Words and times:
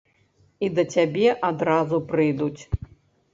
І 0.67 0.69
да 0.77 0.85
цябе 0.95 1.27
адразу 1.49 2.01
прыйдуць. 2.09 2.61